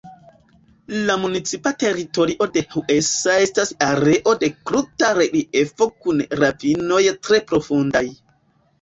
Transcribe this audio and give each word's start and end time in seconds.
La 1.09 1.17
municipa 1.25 1.73
teritorio 1.83 2.47
de 2.57 2.65
Huesa 2.73 3.37
estas 3.49 3.75
areo 3.91 4.35
de 4.47 4.51
kruta 4.73 5.13
reliefo 5.23 5.93
kun 6.03 6.29
ravinoj 6.45 7.03
tre 7.25 7.47
profundaj. 7.55 8.07